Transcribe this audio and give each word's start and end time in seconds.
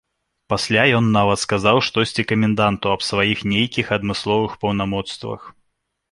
Пасля 0.51 0.83
ён 0.99 1.09
нават 1.17 1.41
сказаў 1.41 1.81
штосьці 1.87 2.25
каменданту 2.31 2.85
аб 2.93 3.01
сваіх 3.09 3.43
нейкіх 3.51 3.91
адмысловых 3.97 4.55
паўнамоцтвах. 4.63 5.41